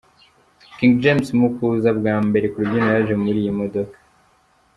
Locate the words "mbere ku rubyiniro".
2.27-2.93